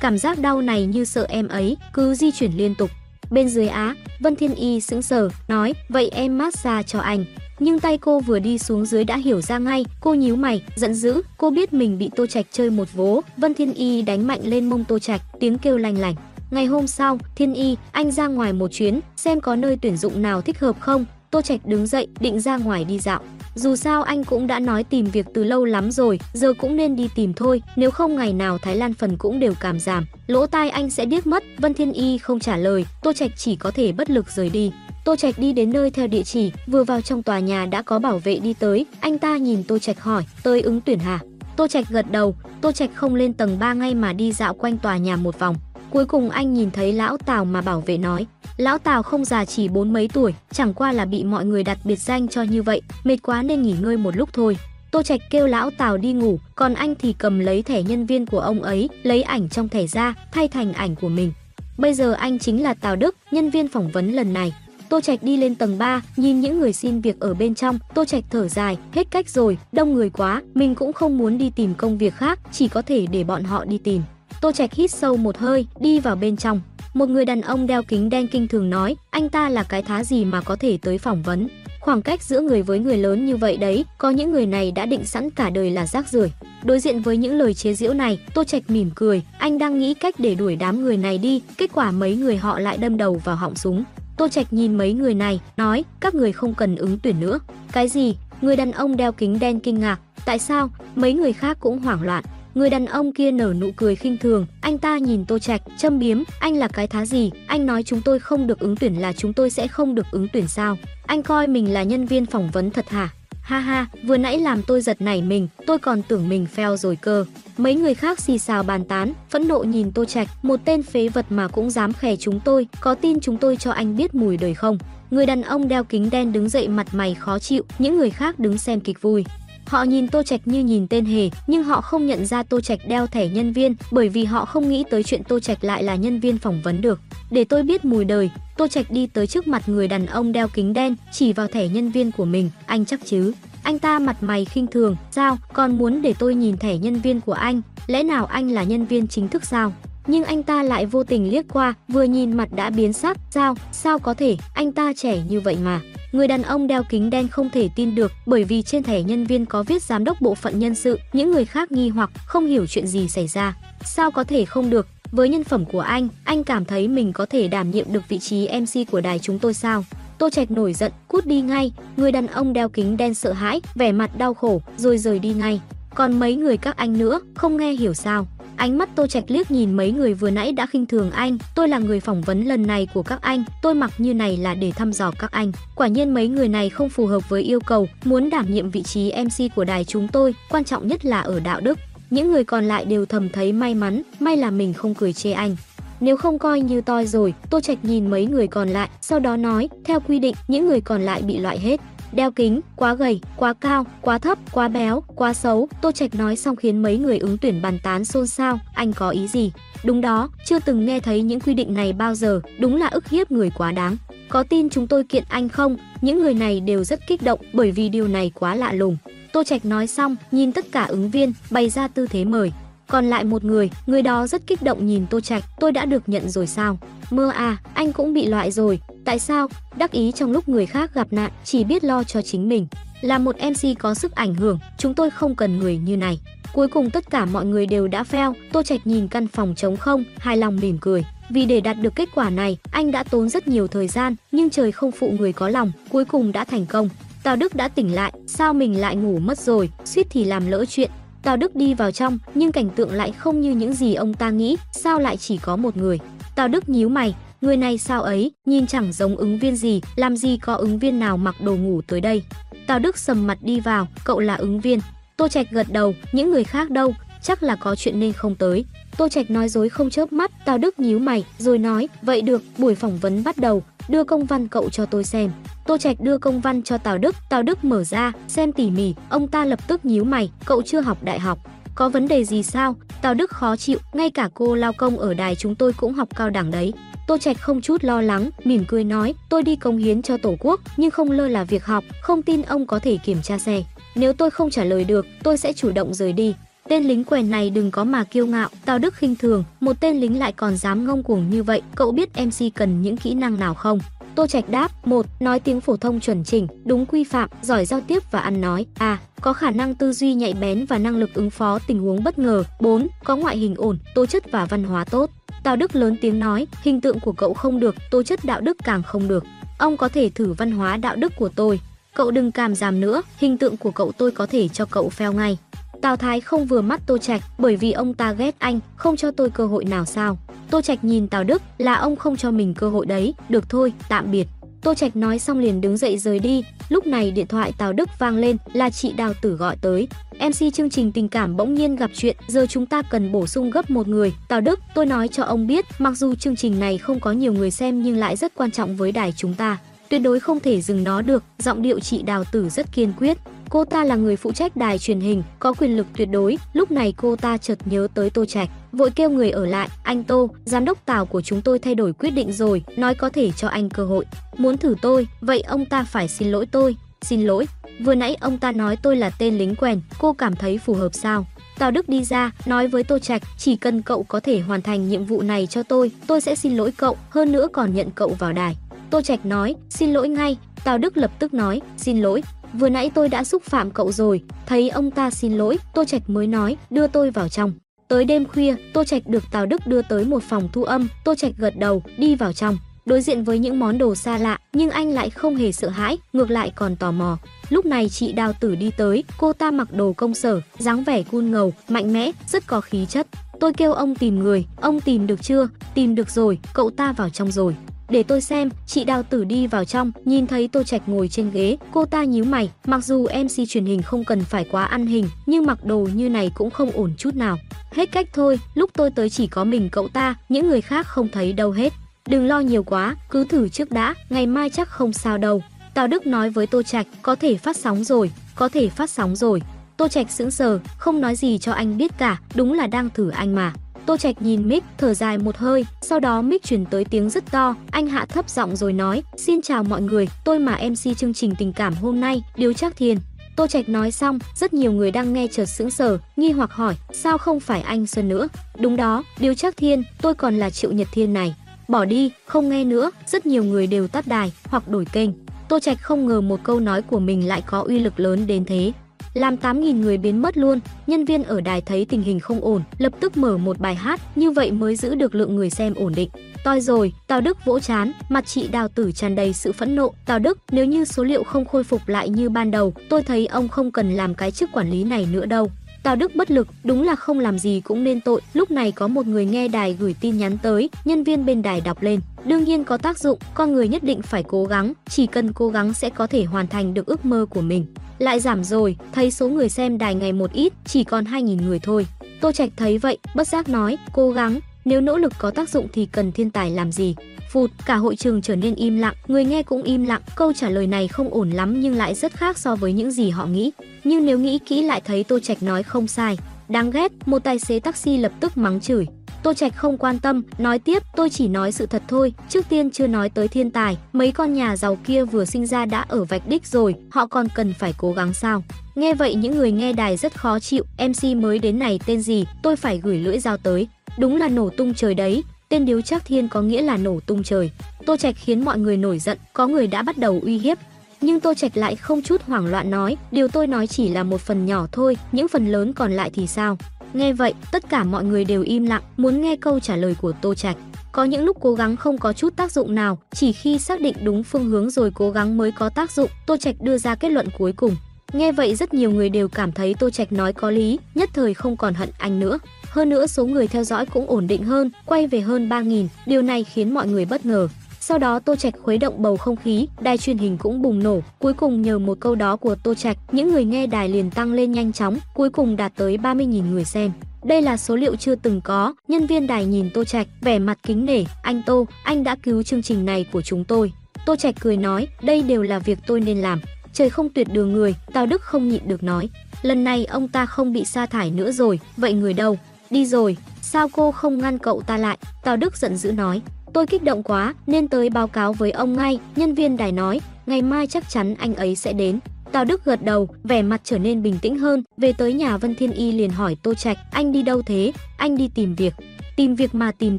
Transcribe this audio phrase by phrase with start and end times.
[0.00, 2.90] cảm giác đau này như sợ em ấy, cứ di chuyển liên tục.
[3.30, 7.24] Bên dưới Á, Vân Thiên Y sững sờ, nói, vậy em massage cho anh.
[7.58, 10.94] Nhưng tay cô vừa đi xuống dưới đã hiểu ra ngay, cô nhíu mày, giận
[10.94, 14.40] dữ, cô biết mình bị Tô Trạch chơi một vố, Vân Thiên Y đánh mạnh
[14.44, 16.14] lên mông Tô Trạch, tiếng kêu lành lành.
[16.50, 20.22] Ngày hôm sau, Thiên Y, anh ra ngoài một chuyến, xem có nơi tuyển dụng
[20.22, 21.04] nào thích hợp không.
[21.30, 23.20] Tô Trạch đứng dậy, định ra ngoài đi dạo.
[23.54, 26.96] Dù sao anh cũng đã nói tìm việc từ lâu lắm rồi, giờ cũng nên
[26.96, 30.46] đi tìm thôi, nếu không ngày nào Thái Lan phần cũng đều cảm giảm, lỗ
[30.46, 31.44] tai anh sẽ điếc mất.
[31.58, 34.72] Vân Thiên Y không trả lời, Tô Trạch chỉ có thể bất lực rời đi.
[35.04, 37.98] Tô Trạch đi đến nơi theo địa chỉ, vừa vào trong tòa nhà đã có
[37.98, 41.18] bảo vệ đi tới, anh ta nhìn Tô Trạch hỏi, "Tới ứng tuyển hả?"
[41.56, 44.78] Tô Trạch gật đầu, Tô Trạch không lên tầng 3 ngay mà đi dạo quanh
[44.78, 45.56] tòa nhà một vòng.
[45.90, 49.44] Cuối cùng anh nhìn thấy lão Tào mà bảo vệ nói, lão Tào không già
[49.44, 52.62] chỉ bốn mấy tuổi, chẳng qua là bị mọi người đặt biệt danh cho như
[52.62, 54.56] vậy, mệt quá nên nghỉ ngơi một lúc thôi.
[54.90, 58.26] Tô Trạch kêu lão Tào đi ngủ, còn anh thì cầm lấy thẻ nhân viên
[58.26, 61.32] của ông ấy, lấy ảnh trong thẻ ra, thay thành ảnh của mình.
[61.78, 64.54] Bây giờ anh chính là Tào Đức, nhân viên phỏng vấn lần này.
[64.88, 68.04] Tô Trạch đi lên tầng 3, nhìn những người xin việc ở bên trong, Tô
[68.04, 71.74] Trạch thở dài, hết cách rồi, đông người quá, mình cũng không muốn đi tìm
[71.74, 74.02] công việc khác, chỉ có thể để bọn họ đi tìm.
[74.40, 76.60] Tô Trạch hít sâu một hơi, đi vào bên trong.
[76.94, 80.04] Một người đàn ông đeo kính đen kinh thường nói, anh ta là cái thá
[80.04, 81.48] gì mà có thể tới phỏng vấn.
[81.80, 84.86] Khoảng cách giữa người với người lớn như vậy đấy, có những người này đã
[84.86, 86.32] định sẵn cả đời là rác rưởi.
[86.64, 89.94] Đối diện với những lời chế giễu này, Tô Trạch mỉm cười, anh đang nghĩ
[89.94, 93.20] cách để đuổi đám người này đi, kết quả mấy người họ lại đâm đầu
[93.24, 93.84] vào họng súng.
[94.16, 97.38] Tô Trạch nhìn mấy người này, nói, các người không cần ứng tuyển nữa.
[97.72, 98.16] Cái gì?
[98.40, 100.70] Người đàn ông đeo kính đen kinh ngạc, tại sao?
[100.96, 102.24] Mấy người khác cũng hoảng loạn.
[102.58, 105.98] Người đàn ông kia nở nụ cười khinh thường, anh ta nhìn Tô Trạch, châm
[105.98, 107.30] biếm, anh là cái thá gì?
[107.46, 110.28] Anh nói chúng tôi không được ứng tuyển là chúng tôi sẽ không được ứng
[110.32, 110.76] tuyển sao?
[111.06, 113.08] Anh coi mình là nhân viên phỏng vấn thật hả?
[113.40, 116.96] Ha ha, vừa nãy làm tôi giật nảy mình, tôi còn tưởng mình phèo rồi
[116.96, 117.24] cơ.
[117.58, 121.08] Mấy người khác xì xào bàn tán, phẫn nộ nhìn Tô Trạch, một tên phế
[121.08, 124.36] vật mà cũng dám khè chúng tôi, có tin chúng tôi cho anh biết mùi
[124.36, 124.78] đời không?
[125.10, 128.38] Người đàn ông đeo kính đen đứng dậy mặt mày khó chịu, những người khác
[128.38, 129.24] đứng xem kịch vui.
[129.68, 132.78] Họ nhìn Tô Trạch như nhìn tên hề, nhưng họ không nhận ra Tô Trạch
[132.88, 135.94] đeo thẻ nhân viên, bởi vì họ không nghĩ tới chuyện Tô Trạch lại là
[135.94, 137.00] nhân viên phỏng vấn được.
[137.30, 140.48] Để tôi biết mùi đời, Tô Trạch đi tới trước mặt người đàn ông đeo
[140.48, 143.32] kính đen, chỉ vào thẻ nhân viên của mình, anh chắc chứ?
[143.62, 147.20] Anh ta mặt mày khinh thường, sao, còn muốn để tôi nhìn thẻ nhân viên
[147.20, 149.72] của anh, lẽ nào anh là nhân viên chính thức sao?
[150.08, 153.54] Nhưng anh ta lại vô tình liếc qua, vừa nhìn mặt đã biến sắc, sao,
[153.72, 155.80] sao có thể, anh ta trẻ như vậy mà.
[156.12, 159.24] Người đàn ông đeo kính đen không thể tin được bởi vì trên thẻ nhân
[159.24, 162.46] viên có viết giám đốc bộ phận nhân sự, những người khác nghi hoặc không
[162.46, 163.56] hiểu chuyện gì xảy ra.
[163.84, 164.86] Sao có thể không được?
[165.12, 168.18] Với nhân phẩm của anh, anh cảm thấy mình có thể đảm nhiệm được vị
[168.18, 169.84] trí MC của đài chúng tôi sao?
[170.18, 171.72] Tô Trạch nổi giận, cút đi ngay.
[171.96, 175.32] Người đàn ông đeo kính đen sợ hãi, vẻ mặt đau khổ, rồi rời đi
[175.32, 175.60] ngay.
[175.94, 178.26] Còn mấy người các anh nữa, không nghe hiểu sao?
[178.58, 181.68] Ánh mắt Tô Trạch liếc nhìn mấy người vừa nãy đã khinh thường anh, tôi
[181.68, 184.70] là người phỏng vấn lần này của các anh, tôi mặc như này là để
[184.70, 185.52] thăm dò các anh.
[185.74, 188.82] Quả nhiên mấy người này không phù hợp với yêu cầu, muốn đảm nhiệm vị
[188.82, 191.78] trí MC của đài chúng tôi, quan trọng nhất là ở đạo đức.
[192.10, 195.32] Những người còn lại đều thầm thấy may mắn, may là mình không cười chê
[195.32, 195.56] anh.
[196.00, 199.36] Nếu không coi như toi rồi, Tô Trạch nhìn mấy người còn lại, sau đó
[199.36, 201.80] nói, theo quy định, những người còn lại bị loại hết
[202.12, 205.68] đeo kính, quá gầy, quá cao, quá thấp, quá béo, quá xấu.
[205.82, 209.10] Tô Trạch nói xong khiến mấy người ứng tuyển bàn tán xôn xao, anh có
[209.10, 209.52] ý gì?
[209.84, 213.08] Đúng đó, chưa từng nghe thấy những quy định này bao giờ, đúng là ức
[213.08, 213.96] hiếp người quá đáng.
[214.28, 215.76] Có tin chúng tôi kiện anh không?
[216.00, 218.96] Những người này đều rất kích động bởi vì điều này quá lạ lùng.
[219.32, 222.52] Tô Trạch nói xong, nhìn tất cả ứng viên, bày ra tư thế mời.
[222.88, 226.08] Còn lại một người, người đó rất kích động nhìn Tô Trạch, tôi đã được
[226.08, 226.78] nhận rồi sao?
[227.10, 228.80] Mơ à, anh cũng bị loại rồi.
[229.04, 229.48] Tại sao?
[229.76, 232.66] Đắc ý trong lúc người khác gặp nạn, chỉ biết lo cho chính mình.
[233.00, 236.20] Là một MC có sức ảnh hưởng, chúng tôi không cần người như này.
[236.52, 239.76] Cuối cùng tất cả mọi người đều đã fail, Tô Trạch nhìn căn phòng trống
[239.76, 241.04] không, hài lòng mỉm cười.
[241.30, 244.50] Vì để đạt được kết quả này, anh đã tốn rất nhiều thời gian, nhưng
[244.50, 246.88] trời không phụ người có lòng, cuối cùng đã thành công.
[247.22, 250.64] Tào Đức đã tỉnh lại, sao mình lại ngủ mất rồi, suýt thì làm lỡ
[250.68, 250.90] chuyện.
[251.22, 254.30] Tào Đức đi vào trong, nhưng cảnh tượng lại không như những gì ông ta
[254.30, 255.98] nghĩ, sao lại chỉ có một người.
[256.36, 260.16] Tào Đức nhíu mày, người này sao ấy, nhìn chẳng giống ứng viên gì, làm
[260.16, 262.22] gì có ứng viên nào mặc đồ ngủ tới đây.
[262.66, 264.80] Tào Đức sầm mặt đi vào, cậu là ứng viên.
[265.16, 268.64] Tô Trạch gật đầu, những người khác đâu, chắc là có chuyện nên không tới.
[268.96, 272.42] Tô Trạch nói dối không chớp mắt, Tào Đức nhíu mày, rồi nói, vậy được,
[272.58, 275.30] buổi phỏng vấn bắt đầu, đưa công văn cậu cho tôi xem.
[275.68, 278.94] Tô Trạch đưa công văn cho Tào Đức, Tào Đức mở ra, xem tỉ mỉ,
[279.08, 281.38] ông ta lập tức nhíu mày, cậu chưa học đại học.
[281.74, 282.76] Có vấn đề gì sao?
[283.02, 286.08] Tào Đức khó chịu, ngay cả cô lao công ở đài chúng tôi cũng học
[286.16, 286.72] cao đẳng đấy.
[287.06, 290.36] Tô Trạch không chút lo lắng, mỉm cười nói, tôi đi công hiến cho Tổ
[290.40, 293.62] quốc, nhưng không lơ là việc học, không tin ông có thể kiểm tra xe.
[293.94, 296.34] Nếu tôi không trả lời được, tôi sẽ chủ động rời đi.
[296.68, 299.96] tên lính quèn này đừng có mà kiêu ngạo, Tào Đức khinh thường, một tên
[299.96, 303.38] lính lại còn dám ngông cuồng như vậy, cậu biết MC cần những kỹ năng
[303.38, 303.78] nào không?
[304.18, 307.80] Tô Trạch đáp, một, nói tiếng phổ thông chuẩn chỉnh, đúng quy phạm, giỏi giao
[307.80, 308.66] tiếp và ăn nói.
[308.78, 312.04] A, có khả năng tư duy nhạy bén và năng lực ứng phó tình huống
[312.04, 312.44] bất ngờ.
[312.60, 315.10] 4, có ngoại hình ổn, tố chất và văn hóa tốt.
[315.42, 318.56] Tào Đức lớn tiếng nói, hình tượng của cậu không được, tố chất đạo đức
[318.64, 319.24] càng không được.
[319.58, 321.60] Ông có thể thử văn hóa đạo đức của tôi.
[321.94, 325.12] Cậu đừng cảm giảm nữa, hình tượng của cậu tôi có thể cho cậu phèo
[325.12, 325.38] ngay.
[325.82, 329.10] Tào Thái không vừa mắt Tô Trạch, bởi vì ông ta ghét anh, không cho
[329.10, 330.18] tôi cơ hội nào sao?
[330.50, 333.72] Tô Trạch nhìn Tào Đức, là ông không cho mình cơ hội đấy, được thôi,
[333.88, 334.26] tạm biệt.
[334.62, 337.88] Tô Trạch nói xong liền đứng dậy rời đi, lúc này điện thoại Tào Đức
[337.98, 339.88] vang lên, là chị Đào Tử gọi tới.
[340.20, 343.50] MC chương trình tình cảm bỗng nhiên gặp chuyện, giờ chúng ta cần bổ sung
[343.50, 344.12] gấp một người.
[344.28, 347.32] Tào Đức, tôi nói cho ông biết, mặc dù chương trình này không có nhiều
[347.32, 349.58] người xem nhưng lại rất quan trọng với đài chúng ta.
[349.88, 353.18] Tuyệt đối không thể dừng nó được, giọng điệu chị Đào Tử rất kiên quyết.
[353.50, 356.38] Cô ta là người phụ trách đài truyền hình, có quyền lực tuyệt đối.
[356.52, 359.68] Lúc này cô ta chợt nhớ tới Tô Trạch, vội kêu người ở lại.
[359.82, 363.08] Anh Tô, giám đốc Tào của chúng tôi thay đổi quyết định rồi, nói có
[363.08, 364.04] thể cho anh cơ hội.
[364.36, 366.76] Muốn thử tôi, vậy ông ta phải xin lỗi tôi.
[367.02, 367.46] Xin lỗi,
[367.84, 370.94] vừa nãy ông ta nói tôi là tên lính quèn, cô cảm thấy phù hợp
[370.94, 371.26] sao?
[371.58, 374.88] Tào Đức đi ra, nói với Tô Trạch, chỉ cần cậu có thể hoàn thành
[374.88, 378.08] nhiệm vụ này cho tôi, tôi sẽ xin lỗi cậu, hơn nữa còn nhận cậu
[378.18, 378.56] vào đài.
[378.90, 380.36] Tô Trạch nói, xin lỗi ngay.
[380.64, 382.22] Tào Đức lập tức nói, xin lỗi,
[382.54, 384.22] vừa nãy tôi đã xúc phạm cậu rồi.
[384.46, 387.52] Thấy ông ta xin lỗi, Tô Trạch mới nói, đưa tôi vào trong.
[387.88, 391.14] Tới đêm khuya, Tô Trạch được Tào Đức đưa tới một phòng thu âm, Tô
[391.14, 392.58] Trạch gật đầu, đi vào trong.
[392.86, 395.98] Đối diện với những món đồ xa lạ, nhưng anh lại không hề sợ hãi,
[396.12, 397.18] ngược lại còn tò mò.
[397.48, 401.02] Lúc này chị Đào Tử đi tới, cô ta mặc đồ công sở, dáng vẻ
[401.02, 403.06] cun ngầu, mạnh mẽ, rất có khí chất.
[403.40, 405.48] Tôi kêu ông tìm người, ông tìm được chưa?
[405.74, 407.56] Tìm được rồi, cậu ta vào trong rồi.
[407.90, 411.30] Để tôi xem, chị Đào Tử đi vào trong, nhìn thấy Tô Trạch ngồi trên
[411.30, 414.86] ghế, cô ta nhíu mày, mặc dù MC truyền hình không cần phải quá ăn
[414.86, 417.38] hình, nhưng mặc đồ như này cũng không ổn chút nào.
[417.72, 421.08] Hết cách thôi, lúc tôi tới chỉ có mình cậu ta, những người khác không
[421.08, 421.72] thấy đâu hết.
[422.06, 425.42] Đừng lo nhiều quá, cứ thử trước đã, ngày mai chắc không sao đâu.
[425.74, 429.16] Tào Đức nói với Tô Trạch, có thể phát sóng rồi, có thể phát sóng
[429.16, 429.42] rồi.
[429.76, 433.10] Tô Trạch sững sờ, không nói gì cho anh biết cả, đúng là đang thử
[433.10, 433.52] anh mà.
[433.88, 437.30] Tô Trạch nhìn Mick thở dài một hơi, sau đó Mick chuyển tới tiếng rất
[437.30, 441.14] to, anh hạ thấp giọng rồi nói: "Xin chào mọi người, tôi mà MC chương
[441.14, 442.98] trình tình cảm hôm nay, Điếu Trác Thiên."
[443.36, 446.74] Tô Trạch nói xong, rất nhiều người đang nghe chợt sững sờ, nghi hoặc hỏi:
[446.92, 450.72] "Sao không phải anh Xuân nữa?" "Đúng đó, Điếu Trác Thiên, tôi còn là Triệu
[450.72, 451.34] Nhật Thiên này."
[451.68, 455.10] Bỏ đi, không nghe nữa, rất nhiều người đều tắt đài hoặc đổi kênh.
[455.48, 458.44] Tô Trạch không ngờ một câu nói của mình lại có uy lực lớn đến
[458.44, 458.72] thế
[459.18, 460.60] làm 8.000 người biến mất luôn.
[460.86, 464.00] Nhân viên ở đài thấy tình hình không ổn, lập tức mở một bài hát,
[464.16, 466.08] như vậy mới giữ được lượng người xem ổn định.
[466.44, 469.92] Toi rồi, Tào Đức vỗ chán, mặt chị Đào Tử tràn đầy sự phẫn nộ.
[470.06, 473.26] Tào Đức, nếu như số liệu không khôi phục lại như ban đầu, tôi thấy
[473.26, 475.50] ông không cần làm cái chức quản lý này nữa đâu.
[475.82, 478.20] Tào Đức bất lực, đúng là không làm gì cũng nên tội.
[478.34, 481.60] Lúc này có một người nghe đài gửi tin nhắn tới, nhân viên bên đài
[481.60, 482.00] đọc lên.
[482.24, 485.48] Đương nhiên có tác dụng, con người nhất định phải cố gắng, chỉ cần cố
[485.48, 487.66] gắng sẽ có thể hoàn thành được ước mơ của mình.
[487.98, 491.58] Lại giảm rồi, thấy số người xem đài ngày một ít, chỉ còn 2.000 người
[491.58, 491.86] thôi.
[492.20, 495.68] Tô Trạch thấy vậy, bất giác nói, cố gắng, nếu nỗ lực có tác dụng
[495.72, 496.94] thì cần thiên tài làm gì?
[497.32, 500.50] Phụt, cả hội trường trở nên im lặng, người nghe cũng im lặng, câu trả
[500.50, 503.50] lời này không ổn lắm nhưng lại rất khác so với những gì họ nghĩ.
[503.84, 506.18] Nhưng nếu nghĩ kỹ lại thấy Tô Trạch nói không sai.
[506.48, 508.86] Đáng ghét, một tài xế taxi lập tức mắng chửi.
[509.22, 512.70] Tô Trạch không quan tâm, nói tiếp, tôi chỉ nói sự thật thôi, trước tiên
[512.70, 516.04] chưa nói tới thiên tài, mấy con nhà giàu kia vừa sinh ra đã ở
[516.04, 518.44] vạch đích rồi, họ còn cần phải cố gắng sao?
[518.74, 522.24] Nghe vậy những người nghe đài rất khó chịu, MC mới đến này tên gì,
[522.42, 523.68] tôi phải gửi lưỡi dao tới.
[523.98, 527.22] Đúng là nổ tung trời đấy, tên Điếu Trác Thiên có nghĩa là nổ tung
[527.22, 527.50] trời.
[527.86, 530.58] Tô Trạch khiến mọi người nổi giận, có người đã bắt đầu uy hiếp.
[531.00, 534.20] Nhưng Tô Trạch lại không chút hoảng loạn nói, điều tôi nói chỉ là một
[534.20, 536.58] phần nhỏ thôi, những phần lớn còn lại thì sao?
[536.92, 540.12] Nghe vậy, tất cả mọi người đều im lặng, muốn nghe câu trả lời của
[540.12, 540.56] Tô Trạch.
[540.92, 543.96] Có những lúc cố gắng không có chút tác dụng nào, chỉ khi xác định
[544.02, 547.08] đúng phương hướng rồi cố gắng mới có tác dụng, Tô Trạch đưa ra kết
[547.08, 547.76] luận cuối cùng.
[548.12, 551.34] Nghe vậy rất nhiều người đều cảm thấy Tô Trạch nói có lý, nhất thời
[551.34, 552.38] không còn hận anh nữa.
[552.62, 556.22] Hơn nữa số người theo dõi cũng ổn định hơn, quay về hơn 3.000, điều
[556.22, 557.48] này khiến mọi người bất ngờ.
[557.80, 561.00] Sau đó Tô Trạch khuấy động bầu không khí, đài truyền hình cũng bùng nổ.
[561.18, 564.32] Cuối cùng nhờ một câu đó của Tô Trạch, những người nghe đài liền tăng
[564.32, 566.92] lên nhanh chóng, cuối cùng đạt tới 30.000 người xem.
[567.24, 568.74] Đây là số liệu chưa từng có.
[568.88, 572.42] Nhân viên đài nhìn Tô Trạch, vẻ mặt kính nể, "Anh Tô, anh đã cứu
[572.42, 573.72] chương trình này của chúng tôi."
[574.06, 576.40] Tô Trạch cười nói, "Đây đều là việc tôi nên làm."
[576.78, 579.08] Trời không tuyệt đường người, Tào Đức không nhịn được nói.
[579.42, 582.38] Lần này ông ta không bị sa thải nữa rồi, vậy người đâu?
[582.70, 584.98] Đi rồi, sao cô không ngăn cậu ta lại?
[585.24, 586.22] Tào Đức giận dữ nói.
[586.54, 590.00] Tôi kích động quá nên tới báo cáo với ông ngay, nhân viên đài nói,
[590.26, 591.98] ngày mai chắc chắn anh ấy sẽ đến.
[592.32, 595.54] Tào Đức gật đầu, vẻ mặt trở nên bình tĩnh hơn, về tới nhà Vân
[595.54, 597.72] Thiên Y liền hỏi Tô Trạch, anh đi đâu thế?
[597.96, 598.74] Anh đi tìm việc.
[599.16, 599.98] Tìm việc mà tìm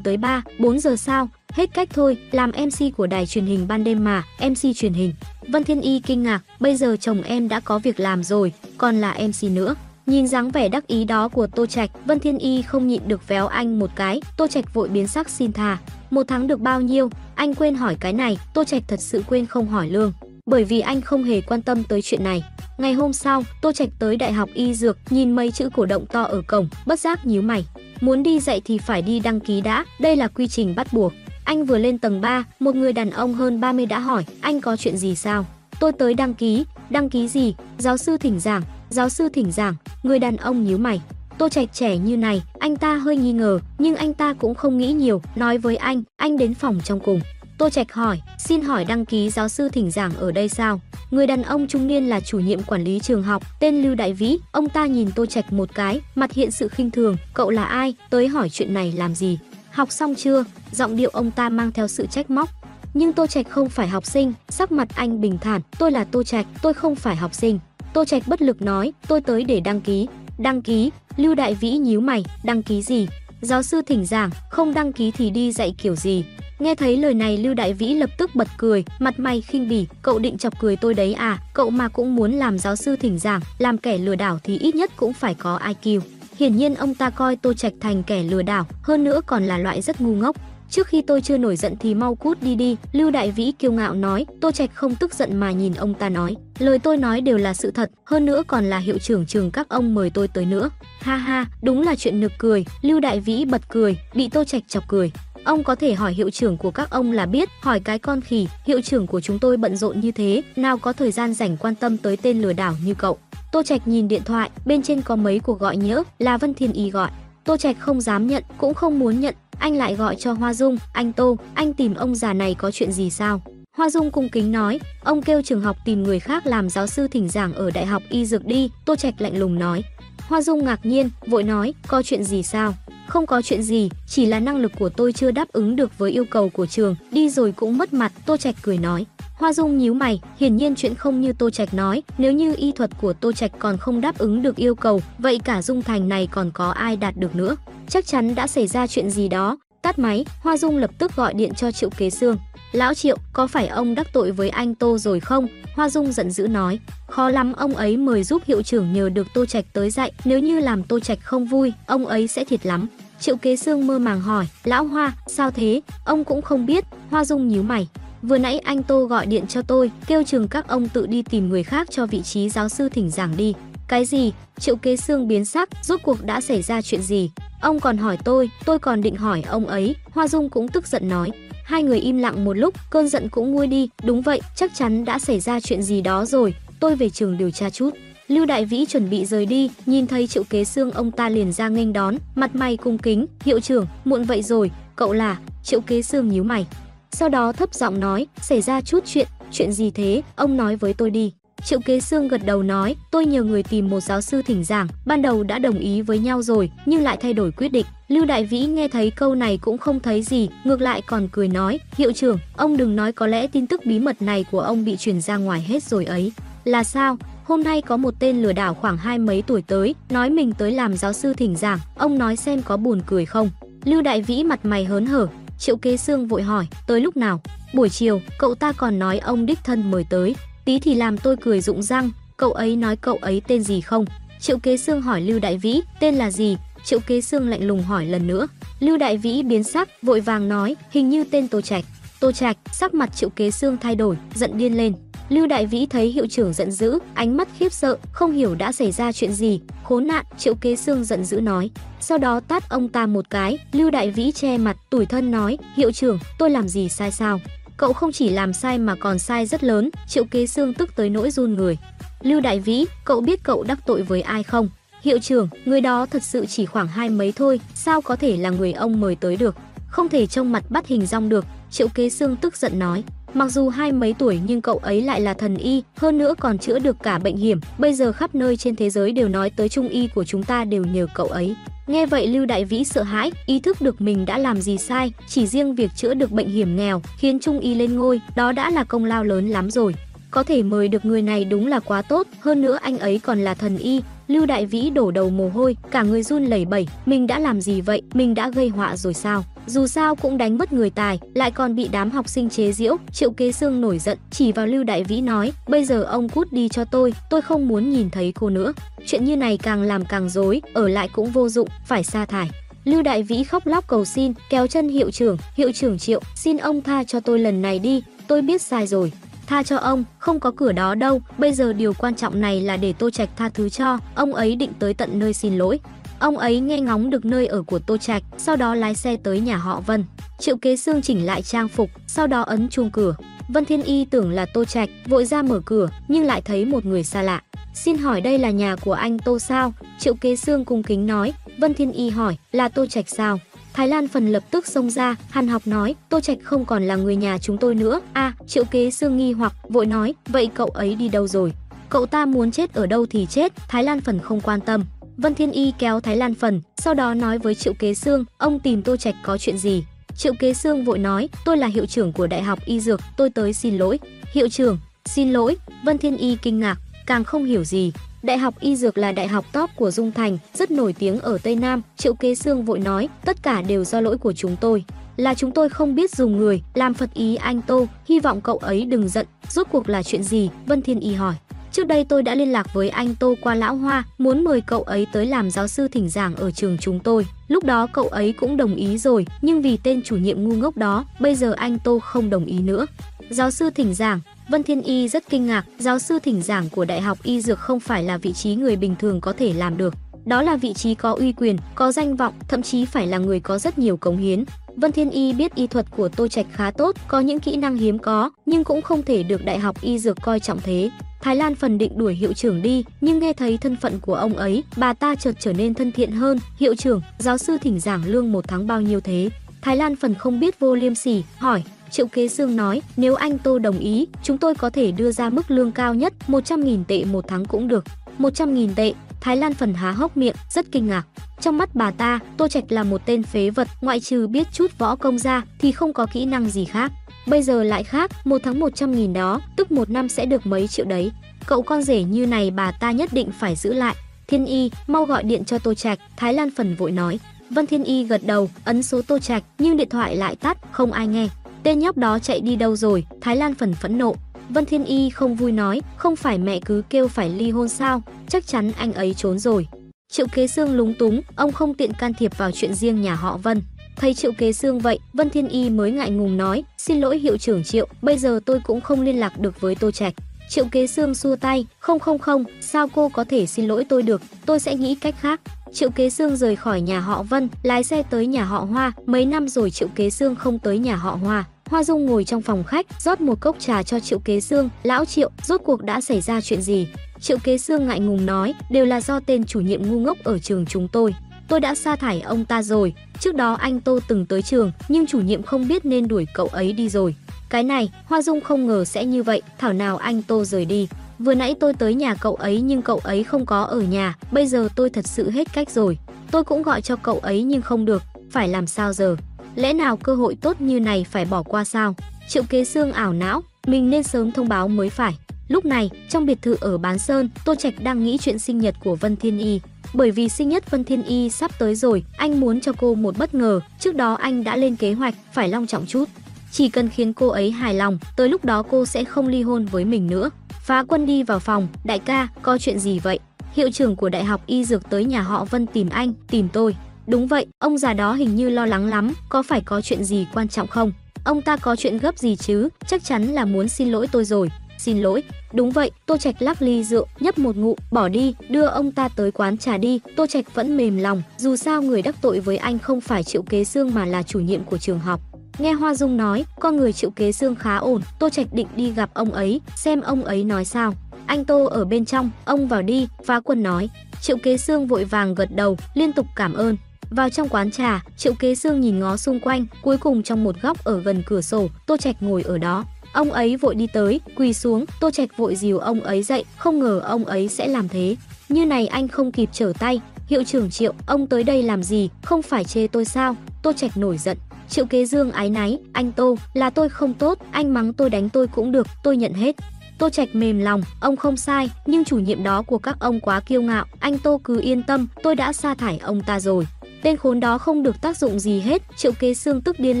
[0.00, 1.28] tới 3, 4 giờ sao?
[1.52, 5.12] Hết cách thôi, làm MC của đài truyền hình ban đêm mà, MC truyền hình.
[5.48, 9.00] Vân Thiên Y kinh ngạc, bây giờ chồng em đã có việc làm rồi, còn
[9.00, 9.74] là MC nữa.
[10.06, 13.28] Nhìn dáng vẻ đắc ý đó của Tô Trạch, Vân Thiên Y không nhịn được
[13.28, 15.78] véo anh một cái, Tô Trạch vội biến sắc xin tha.
[16.10, 17.10] Một tháng được bao nhiêu?
[17.34, 20.12] Anh quên hỏi cái này, Tô Trạch thật sự quên không hỏi lương,
[20.46, 22.44] bởi vì anh không hề quan tâm tới chuyện này.
[22.78, 26.06] Ngày hôm sau, Tô Trạch tới Đại học Y Dược, nhìn mấy chữ cổ động
[26.06, 27.66] to ở cổng, bất giác nhíu mày.
[28.00, 31.12] Muốn đi dạy thì phải đi đăng ký đã, đây là quy trình bắt buộc.
[31.50, 34.76] Anh vừa lên tầng 3, một người đàn ông hơn 30 đã hỏi, anh có
[34.76, 35.46] chuyện gì sao?
[35.80, 37.54] Tôi tới đăng ký, đăng ký gì?
[37.78, 41.00] Giáo sư thỉnh giảng, giáo sư thỉnh giảng, người đàn ông nhíu mày.
[41.38, 44.78] Tô Trạch trẻ như này, anh ta hơi nghi ngờ, nhưng anh ta cũng không
[44.78, 47.20] nghĩ nhiều, nói với anh, anh đến phòng trong cùng.
[47.58, 50.80] Tô Trạch hỏi, xin hỏi đăng ký giáo sư thỉnh giảng ở đây sao?
[51.10, 54.12] Người đàn ông trung niên là chủ nhiệm quản lý trường học, tên Lưu Đại
[54.12, 57.64] Vĩ, ông ta nhìn Tô Trạch một cái, mặt hiện sự khinh thường, cậu là
[57.64, 59.38] ai, tới hỏi chuyện này làm gì?
[59.70, 60.44] Học xong chưa?
[60.72, 62.48] Giọng điệu ông ta mang theo sự trách móc.
[62.94, 66.22] Nhưng Tô Trạch không phải học sinh, sắc mặt anh bình thản, tôi là Tô
[66.22, 67.58] Trạch, tôi không phải học sinh.
[67.92, 70.08] Tô Trạch bất lực nói, tôi tới để đăng ký.
[70.38, 70.90] Đăng ký?
[71.16, 73.08] Lưu Đại Vĩ nhíu mày, đăng ký gì?
[73.40, 76.24] Giáo sư thỉnh giảng, không đăng ký thì đi dạy kiểu gì?
[76.58, 79.86] Nghe thấy lời này Lưu Đại Vĩ lập tức bật cười, mặt mày khinh bỉ,
[80.02, 83.18] cậu định chọc cười tôi đấy à, cậu mà cũng muốn làm giáo sư thỉnh
[83.18, 86.00] giảng, làm kẻ lừa đảo thì ít nhất cũng phải có IQ.
[86.40, 89.58] Hiển nhiên ông ta coi Tô Trạch thành kẻ lừa đảo, hơn nữa còn là
[89.58, 90.36] loại rất ngu ngốc.
[90.70, 93.72] Trước khi tôi chưa nổi giận thì mau cút đi đi, Lưu Đại Vĩ kiêu
[93.72, 97.20] ngạo nói, Tô Trạch không tức giận mà nhìn ông ta nói, lời tôi nói
[97.20, 100.28] đều là sự thật, hơn nữa còn là hiệu trưởng trường các ông mời tôi
[100.28, 100.70] tới nữa.
[101.00, 104.62] Ha ha, đúng là chuyện nực cười, Lưu Đại Vĩ bật cười, bị Tô Trạch
[104.68, 105.12] chọc cười.
[105.44, 108.48] Ông có thể hỏi hiệu trưởng của các ông là biết, hỏi cái con khỉ,
[108.64, 111.74] hiệu trưởng của chúng tôi bận rộn như thế, nào có thời gian rảnh quan
[111.74, 113.18] tâm tới tên lừa đảo như cậu.
[113.52, 116.72] Tô Trạch nhìn điện thoại, bên trên có mấy cuộc gọi nhỡ, là Vân Thiên
[116.72, 117.10] Y gọi.
[117.44, 120.76] Tô Trạch không dám nhận, cũng không muốn nhận, anh lại gọi cho Hoa Dung,
[120.92, 123.42] "Anh Tô, anh tìm ông già này có chuyện gì sao?"
[123.76, 127.08] Hoa Dung cung kính nói, "Ông kêu trường học tìm người khác làm giáo sư
[127.08, 129.82] thỉnh giảng ở Đại học Y Dược đi." Tô Trạch lạnh lùng nói.
[130.30, 132.74] Hoa Dung ngạc nhiên, vội nói, "Có chuyện gì sao?"
[133.08, 136.10] Không có chuyện gì, chỉ là năng lực của tôi chưa đáp ứng được với
[136.10, 139.06] yêu cầu của trường, đi rồi cũng mất mặt, Tô Trạch cười nói.
[139.34, 142.72] Hoa Dung nhíu mày, hiển nhiên chuyện không như Tô Trạch nói, nếu như y
[142.72, 146.08] thuật của Tô Trạch còn không đáp ứng được yêu cầu, vậy cả Dung Thành
[146.08, 147.56] này còn có ai đạt được nữa?
[147.88, 149.58] Chắc chắn đã xảy ra chuyện gì đó.
[149.82, 152.36] Tắt máy, Hoa Dung lập tức gọi điện cho Triệu Kế Sương.
[152.72, 155.48] Lão Triệu, có phải ông đắc tội với anh Tô rồi không?
[155.74, 159.26] Hoa Dung giận dữ nói, khó lắm ông ấy mời giúp hiệu trưởng nhờ được
[159.34, 162.66] Tô Trạch tới dạy, nếu như làm Tô Trạch không vui, ông ấy sẽ thiệt
[162.66, 162.88] lắm.
[163.20, 165.80] Triệu Kế Sương mơ màng hỏi, lão Hoa, sao thế?
[166.04, 166.84] Ông cũng không biết.
[167.10, 167.88] Hoa Dung nhíu mày,
[168.22, 171.48] Vừa nãy anh Tô gọi điện cho tôi, kêu trường các ông tự đi tìm
[171.48, 173.54] người khác cho vị trí giáo sư thỉnh giảng đi.
[173.90, 174.32] Cái gì?
[174.58, 177.30] Triệu kế xương biến sắc, rốt cuộc đã xảy ra chuyện gì?
[177.60, 179.96] Ông còn hỏi tôi, tôi còn định hỏi ông ấy.
[180.10, 181.30] Hoa Dung cũng tức giận nói.
[181.64, 183.88] Hai người im lặng một lúc, cơn giận cũng nguôi đi.
[184.02, 186.54] Đúng vậy, chắc chắn đã xảy ra chuyện gì đó rồi.
[186.80, 187.90] Tôi về trường điều tra chút.
[188.28, 191.52] Lưu Đại Vĩ chuẩn bị rời đi, nhìn thấy Triệu Kế Xương ông ta liền
[191.52, 195.80] ra nghênh đón, mặt mày cung kính, "Hiệu trưởng, muộn vậy rồi, cậu là?" Triệu
[195.80, 196.66] Kế Xương nhíu mày,
[197.12, 200.94] sau đó thấp giọng nói, xảy ra chút chuyện, chuyện gì thế, ông nói với
[200.94, 201.32] tôi đi.
[201.64, 204.88] Triệu Kế Sương gật đầu nói, tôi nhờ người tìm một giáo sư thỉnh giảng,
[205.06, 207.86] ban đầu đã đồng ý với nhau rồi, nhưng lại thay đổi quyết định.
[208.08, 211.48] Lưu Đại Vĩ nghe thấy câu này cũng không thấy gì, ngược lại còn cười
[211.48, 214.84] nói, hiệu trưởng, ông đừng nói có lẽ tin tức bí mật này của ông
[214.84, 216.32] bị truyền ra ngoài hết rồi ấy.
[216.64, 217.16] Là sao?
[217.44, 220.72] Hôm nay có một tên lừa đảo khoảng hai mấy tuổi tới, nói mình tới
[220.72, 223.50] làm giáo sư thỉnh giảng, ông nói xem có buồn cười không.
[223.84, 225.26] Lưu Đại Vĩ mặt mày hớn hở,
[225.58, 227.40] Triệu Kế Sương vội hỏi, tới lúc nào?
[227.74, 230.34] Buổi chiều, cậu ta còn nói ông đích thân mời tới.
[230.70, 234.04] Tí thì làm tôi cười rụng răng, cậu ấy nói cậu ấy tên gì không?
[234.40, 236.56] Triệu Kế Sương hỏi Lưu Đại Vĩ, tên là gì?
[236.84, 238.48] Triệu Kế Sương lạnh lùng hỏi lần nữa.
[238.80, 241.84] Lưu Đại Vĩ biến sắc, vội vàng nói, hình như tên Tô Trạch.
[242.20, 244.92] Tô Trạch, sắc mặt Triệu Kế Sương thay đổi, giận điên lên.
[245.28, 248.72] Lưu Đại Vĩ thấy hiệu trưởng giận dữ, ánh mắt khiếp sợ, không hiểu đã
[248.72, 249.60] xảy ra chuyện gì.
[249.84, 251.70] Khốn nạn, Triệu Kế Sương giận dữ nói.
[252.00, 255.58] Sau đó tát ông ta một cái, Lưu Đại Vĩ che mặt, tủi thân nói,
[255.76, 257.40] hiệu trưởng, tôi làm gì sai sao?
[257.80, 261.10] Cậu không chỉ làm sai mà còn sai rất lớn, Triệu Kế xương tức tới
[261.10, 261.78] nỗi run người.
[262.22, 264.68] Lưu Đại Vĩ, cậu biết cậu đắc tội với ai không?
[265.02, 268.50] Hiệu trưởng, người đó thật sự chỉ khoảng hai mấy thôi, sao có thể là
[268.50, 269.56] người ông mời tới được?
[269.86, 273.04] Không thể trông mặt bắt hình rong được, Triệu Kế xương tức giận nói.
[273.34, 276.58] Mặc dù hai mấy tuổi nhưng cậu ấy lại là thần y, hơn nữa còn
[276.58, 277.60] chữa được cả bệnh hiểm.
[277.78, 280.64] Bây giờ khắp nơi trên thế giới đều nói tới trung y của chúng ta
[280.64, 281.56] đều nhờ cậu ấy.
[281.86, 285.12] Nghe vậy Lưu Đại Vĩ sợ hãi, ý thức được mình đã làm gì sai,
[285.28, 288.70] chỉ riêng việc chữa được bệnh hiểm nghèo, khiến trung y lên ngôi, đó đã
[288.70, 289.94] là công lao lớn lắm rồi.
[290.30, 293.38] có thể mời được người này đúng là quá tốt, hơn nữa anh ấy còn
[293.40, 294.00] là thần y.
[294.28, 297.60] Lưu Đại Vĩ đổ đầu mồ hôi, cả người run lẩy bẩy, mình đã làm
[297.60, 299.44] gì vậy, mình đã gây họa rồi sao?
[299.66, 302.96] Dù sao cũng đánh mất người tài, lại còn bị đám học sinh chế giễu,
[303.12, 306.52] Triệu Kế Sương nổi giận, chỉ vào Lưu Đại Vĩ nói, bây giờ ông cút
[306.52, 308.72] đi cho tôi, tôi không muốn nhìn thấy cô nữa.
[309.06, 312.50] Chuyện như này càng làm càng rối, ở lại cũng vô dụng, phải sa thải.
[312.84, 316.56] Lưu Đại Vĩ khóc lóc cầu xin, kéo chân hiệu trưởng, hiệu trưởng Triệu, xin
[316.56, 319.12] ông tha cho tôi lần này đi, tôi biết sai rồi.
[319.46, 322.76] Tha cho ông, không có cửa đó đâu, bây giờ điều quan trọng này là
[322.76, 325.80] để Tô Trạch tha thứ cho, ông ấy định tới tận nơi xin lỗi.
[326.20, 329.40] Ông ấy nghe ngóng được nơi ở của Tô Trạch, sau đó lái xe tới
[329.40, 330.04] nhà họ Vân.
[330.38, 333.14] Triệu Kế Sương chỉnh lại trang phục, sau đó ấn chuông cửa.
[333.48, 336.84] Vân Thiên Y tưởng là Tô Trạch, vội ra mở cửa, nhưng lại thấy một
[336.84, 337.42] người xa lạ.
[337.74, 339.74] Xin hỏi đây là nhà của anh Tô sao?
[339.98, 341.32] Triệu Kế Sương cung kính nói.
[341.58, 343.38] Vân Thiên Y hỏi, là Tô Trạch sao?
[343.72, 346.96] Thái Lan phần lập tức xông ra, Hàn Học nói, Tô Trạch không còn là
[346.96, 348.00] người nhà chúng tôi nữa.
[348.12, 351.52] A, à, Triệu Kế Sương nghi hoặc vội nói, vậy cậu ấy đi đâu rồi?
[351.88, 354.84] Cậu ta muốn chết ở đâu thì chết, Thái Lan phần không quan tâm.
[355.20, 358.60] Vân Thiên Y kéo Thái Lan phần, sau đó nói với Triệu Kế Sương, ông
[358.60, 359.84] tìm Tô Trạch có chuyện gì?
[360.16, 363.30] Triệu Kế Sương vội nói, tôi là hiệu trưởng của Đại học Y Dược, tôi
[363.30, 363.98] tới xin lỗi.
[364.32, 367.92] Hiệu trưởng, xin lỗi, Vân Thiên Y kinh ngạc, càng không hiểu gì.
[368.22, 371.38] Đại học Y Dược là đại học top của Dung Thành, rất nổi tiếng ở
[371.42, 371.82] Tây Nam.
[371.96, 374.84] Triệu Kế Sương vội nói, tất cả đều do lỗi của chúng tôi.
[375.16, 378.58] Là chúng tôi không biết dùng người, làm phật ý anh Tô, hy vọng cậu
[378.58, 379.26] ấy đừng giận.
[379.48, 380.50] Rốt cuộc là chuyện gì?
[380.66, 381.34] Vân Thiên Y hỏi.
[381.72, 384.82] Trước đây tôi đã liên lạc với anh Tô qua Lão Hoa, muốn mời cậu
[384.82, 387.26] ấy tới làm giáo sư thỉnh giảng ở trường chúng tôi.
[387.48, 390.76] Lúc đó cậu ấy cũng đồng ý rồi, nhưng vì tên chủ nhiệm ngu ngốc
[390.76, 392.86] đó, bây giờ anh Tô không đồng ý nữa.
[393.30, 396.84] Giáo sư thỉnh giảng, Vân Thiên Y rất kinh ngạc, giáo sư thỉnh giảng của
[396.84, 399.76] Đại học Y Dược không phải là vị trí người bình thường có thể làm
[399.76, 399.94] được.
[400.24, 403.40] Đó là vị trí có uy quyền, có danh vọng, thậm chí phải là người
[403.40, 404.44] có rất nhiều cống hiến.
[404.76, 407.76] Vân Thiên Y biết y thuật của Tô Trạch khá tốt, có những kỹ năng
[407.76, 410.90] hiếm có, nhưng cũng không thể được Đại học Y Dược coi trọng thế.
[411.20, 414.36] Thái Lan phần định đuổi hiệu trưởng đi, nhưng nghe thấy thân phận của ông
[414.36, 416.38] ấy, bà ta chợt trở nên thân thiện hơn.
[416.56, 419.30] Hiệu trưởng, giáo sư thỉnh giảng lương một tháng bao nhiêu thế?
[419.62, 421.62] Thái Lan phần không biết vô liêm sỉ, hỏi.
[421.90, 425.30] Triệu Kế Dương nói, nếu anh Tô đồng ý, chúng tôi có thể đưa ra
[425.30, 427.84] mức lương cao nhất, 100.000 tệ một tháng cũng được.
[428.18, 431.06] 100.000 tệ, Thái Lan phần há hốc miệng, rất kinh ngạc.
[431.40, 434.78] Trong mắt bà ta, Tô Trạch là một tên phế vật, ngoại trừ biết chút
[434.78, 436.92] võ công ra thì không có kỹ năng gì khác.
[437.26, 440.68] Bây giờ lại khác, một tháng 100 nghìn đó, tức một năm sẽ được mấy
[440.68, 441.12] triệu đấy.
[441.46, 443.94] Cậu con rể như này bà ta nhất định phải giữ lại.
[444.28, 447.18] Thiên Y, mau gọi điện cho Tô Trạch, Thái Lan phần vội nói.
[447.50, 450.92] Vân Thiên Y gật đầu, ấn số Tô Trạch, nhưng điện thoại lại tắt, không
[450.92, 451.28] ai nghe.
[451.62, 453.04] Tên nhóc đó chạy đi đâu rồi?
[453.20, 454.14] Thái Lan phần phẫn nộ.
[454.48, 458.02] Vân Thiên Y không vui nói, không phải mẹ cứ kêu phải ly hôn sao?
[458.28, 459.66] Chắc chắn anh ấy trốn rồi.
[460.12, 463.36] Triệu Kế xương lúng túng, ông không tiện can thiệp vào chuyện riêng nhà họ
[463.36, 463.62] Vân.
[464.00, 467.36] Thấy Triệu Kế xương vậy, Vân Thiên Y mới ngại ngùng nói, xin lỗi hiệu
[467.36, 470.14] trưởng Triệu, bây giờ tôi cũng không liên lạc được với Tô Trạch.
[470.48, 474.02] Triệu Kế xương xua tay, không không không, sao cô có thể xin lỗi tôi
[474.02, 475.40] được, tôi sẽ nghĩ cách khác.
[475.72, 479.26] Triệu Kế xương rời khỏi nhà họ Vân, lái xe tới nhà họ Hoa, mấy
[479.26, 481.44] năm rồi Triệu Kế xương không tới nhà họ Hoa.
[481.66, 485.04] Hoa Dung ngồi trong phòng khách, rót một cốc trà cho Triệu Kế xương "Lão
[485.04, 486.88] Triệu, rốt cuộc đã xảy ra chuyện gì?"
[487.20, 490.38] Triệu Kế xương ngại ngùng nói, "Đều là do tên chủ nhiệm ngu ngốc ở
[490.38, 491.14] trường chúng tôi.
[491.50, 495.06] Tôi đã sa thải ông ta rồi, trước đó anh Tô từng tới trường, nhưng
[495.06, 497.14] chủ nhiệm không biết nên đuổi cậu ấy đi rồi.
[497.48, 500.88] Cái này, Hoa Dung không ngờ sẽ như vậy, thảo nào anh Tô rời đi.
[501.18, 504.46] Vừa nãy tôi tới nhà cậu ấy nhưng cậu ấy không có ở nhà, bây
[504.46, 505.98] giờ tôi thật sự hết cách rồi.
[506.30, 509.16] Tôi cũng gọi cho cậu ấy nhưng không được, phải làm sao giờ?
[509.54, 511.94] Lẽ nào cơ hội tốt như này phải bỏ qua sao?
[512.28, 515.18] Triệu Kế xương ảo não, mình nên sớm thông báo mới phải.
[515.48, 518.74] Lúc này, trong biệt thự ở Bán Sơn, Tô Trạch đang nghĩ chuyện sinh nhật
[518.84, 519.60] của Vân Thiên Y.
[519.94, 523.18] Bởi vì sinh nhật Vân Thiên Y sắp tới rồi, anh muốn cho cô một
[523.18, 526.04] bất ngờ, trước đó anh đã lên kế hoạch phải long trọng chút.
[526.52, 529.66] Chỉ cần khiến cô ấy hài lòng, tới lúc đó cô sẽ không ly hôn
[529.66, 530.30] với mình nữa.
[530.62, 533.18] Phá quân đi vào phòng, đại ca, có chuyện gì vậy?
[533.52, 536.76] Hiệu trưởng của Đại học Y Dược tới nhà họ Vân tìm anh, tìm tôi.
[537.06, 540.26] Đúng vậy, ông già đó hình như lo lắng lắm, có phải có chuyện gì
[540.34, 540.92] quan trọng không?
[541.24, 544.48] Ông ta có chuyện gấp gì chứ, chắc chắn là muốn xin lỗi tôi rồi.
[544.80, 545.22] Xin lỗi.
[545.52, 549.08] Đúng vậy, Tô Trạch lắc ly rượu, nhấp một ngụ, bỏ đi, đưa ông ta
[549.08, 550.00] tới quán trà đi.
[550.16, 553.42] Tô Trạch vẫn mềm lòng, dù sao người đắc tội với anh không phải Triệu
[553.42, 555.20] Kế xương mà là chủ nhiệm của trường học.
[555.58, 558.90] Nghe Hoa Dung nói, con người Triệu Kế xương khá ổn, Tô Trạch định đi
[558.90, 560.94] gặp ông ấy, xem ông ấy nói sao.
[561.26, 563.88] Anh Tô ở bên trong, ông vào đi, phá quân nói.
[564.20, 566.76] Triệu Kế xương vội vàng gật đầu, liên tục cảm ơn.
[567.10, 570.56] Vào trong quán trà, Triệu Kế xương nhìn ngó xung quanh, cuối cùng trong một
[570.62, 572.84] góc ở gần cửa sổ, Tô Trạch ngồi ở đó.
[573.12, 576.78] Ông ấy vội đi tới, quỳ xuống, Tô Trạch vội dìu ông ấy dậy, không
[576.78, 578.16] ngờ ông ấy sẽ làm thế.
[578.48, 582.10] Như này anh không kịp trở tay, hiệu trưởng Triệu, ông tới đây làm gì,
[582.22, 583.36] không phải chê tôi sao?
[583.62, 584.38] Tô Trạch nổi giận.
[584.68, 588.28] Triệu Kế Dương ái náy, anh Tô, là tôi không tốt, anh mắng tôi đánh
[588.28, 589.56] tôi cũng được, tôi nhận hết.
[589.98, 593.40] Tô Trạch mềm lòng, ông không sai, nhưng chủ nhiệm đó của các ông quá
[593.40, 596.66] kiêu ngạo, anh Tô cứ yên tâm, tôi đã sa thải ông ta rồi.
[597.02, 600.00] Tên khốn đó không được tác dụng gì hết, Triệu Kế Xương tức điên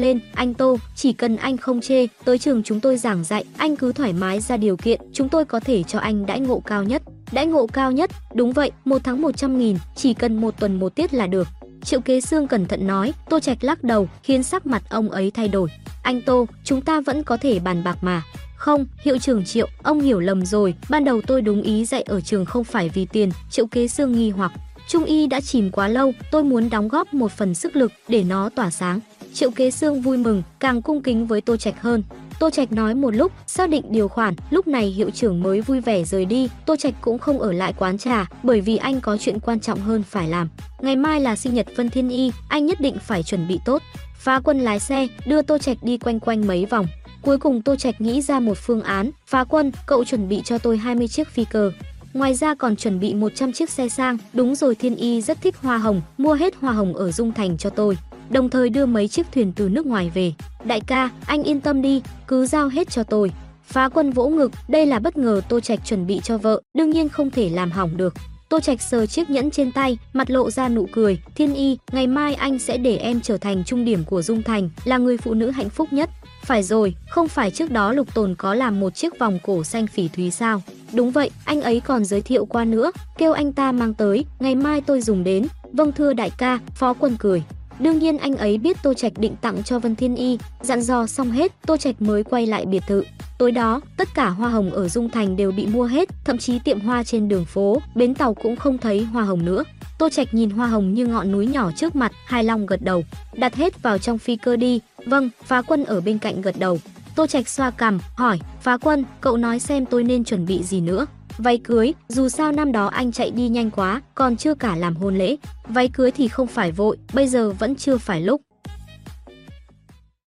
[0.00, 3.76] lên, anh Tô, chỉ cần anh không chê, tới trường chúng tôi giảng dạy, anh
[3.76, 6.84] cứ thoải mái ra điều kiện, chúng tôi có thể cho anh đãi ngộ cao
[6.84, 7.02] nhất.
[7.32, 10.94] Đãi ngộ cao nhất, đúng vậy, một tháng 100 nghìn, chỉ cần một tuần một
[10.94, 11.48] tiết là được.
[11.84, 15.30] Triệu Kế Xương cẩn thận nói, Tô Trạch lắc đầu, khiến sắc mặt ông ấy
[15.30, 15.68] thay đổi.
[16.02, 18.22] Anh Tô, chúng ta vẫn có thể bàn bạc mà.
[18.56, 22.20] Không, hiệu trưởng Triệu, ông hiểu lầm rồi, ban đầu tôi đúng ý dạy ở
[22.20, 24.52] trường không phải vì tiền, Triệu Kế Xương nghi hoặc.
[24.90, 28.24] Trung y đã chìm quá lâu, tôi muốn đóng góp một phần sức lực để
[28.24, 29.00] nó tỏa sáng.
[29.34, 32.02] Triệu Kế Xương vui mừng, càng cung kính với Tô Trạch hơn.
[32.40, 35.80] Tô Trạch nói một lúc, xác định điều khoản, lúc này hiệu trưởng mới vui
[35.80, 39.16] vẻ rời đi, Tô Trạch cũng không ở lại quán trà, bởi vì anh có
[39.16, 40.48] chuyện quan trọng hơn phải làm.
[40.80, 43.82] Ngày mai là sinh nhật Vân Thiên Y, anh nhất định phải chuẩn bị tốt.
[44.18, 46.86] Phá quân lái xe, đưa Tô Trạch đi quanh quanh mấy vòng.
[47.22, 50.58] Cuối cùng Tô Trạch nghĩ ra một phương án, phá quân, cậu chuẩn bị cho
[50.58, 51.72] tôi 20 chiếc phi cơ.
[52.14, 55.56] Ngoài ra còn chuẩn bị 100 chiếc xe sang, đúng rồi Thiên Y rất thích
[55.56, 57.98] hoa hồng, mua hết hoa hồng ở Dung Thành cho tôi.
[58.30, 60.32] Đồng thời đưa mấy chiếc thuyền từ nước ngoài về.
[60.64, 63.32] Đại ca, anh yên tâm đi, cứ giao hết cho tôi.
[63.64, 66.90] Phá quân vỗ ngực, đây là bất ngờ Tô Trạch chuẩn bị cho vợ, đương
[66.90, 68.14] nhiên không thể làm hỏng được.
[68.48, 72.06] Tô Trạch sờ chiếc nhẫn trên tay, mặt lộ ra nụ cười, "Thiên Y, ngày
[72.06, 75.34] mai anh sẽ để em trở thành trung điểm của Dung Thành, là người phụ
[75.34, 76.10] nữ hạnh phúc nhất."
[76.44, 79.86] Phải rồi, không phải trước đó Lục Tồn có làm một chiếc vòng cổ xanh
[79.86, 80.62] phỉ thúy sao?
[80.92, 84.54] Đúng vậy, anh ấy còn giới thiệu qua nữa, kêu anh ta mang tới, ngày
[84.54, 85.46] mai tôi dùng đến.
[85.72, 87.42] Vâng thưa đại ca, Phó Quân cười.
[87.78, 91.06] Đương nhiên anh ấy biết Tô Trạch định tặng cho Vân Thiên Y, dặn dò
[91.06, 93.04] xong hết, Tô Trạch mới quay lại biệt thự.
[93.38, 96.58] Tối đó, tất cả hoa hồng ở Dung Thành đều bị mua hết, thậm chí
[96.58, 99.64] tiệm hoa trên đường phố, bến tàu cũng không thấy hoa hồng nữa.
[99.98, 103.04] Tô Trạch nhìn hoa hồng như ngọn núi nhỏ trước mặt, hài lòng gật đầu,
[103.34, 104.80] đặt hết vào trong phi cơ đi.
[105.06, 106.78] Vâng, Phá Quân ở bên cạnh gật đầu.
[107.14, 110.80] Tô Trạch xoa cằm, hỏi, Phá Quân, cậu nói xem tôi nên chuẩn bị gì
[110.80, 111.06] nữa?
[111.38, 114.96] Váy cưới, dù sao năm đó anh chạy đi nhanh quá, còn chưa cả làm
[114.96, 115.36] hôn lễ.
[115.68, 118.40] Váy cưới thì không phải vội, bây giờ vẫn chưa phải lúc.